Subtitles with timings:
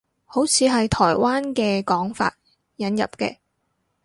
[0.25, 2.35] 好似係台灣嘅講法，
[2.77, 3.37] 引入嘅